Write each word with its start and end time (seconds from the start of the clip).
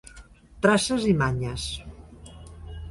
Traces 0.67 1.05
i 1.11 1.13
manyes. 1.21 1.69